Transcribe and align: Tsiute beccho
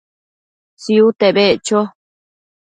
Tsiute 0.81 1.29
beccho 1.37 1.79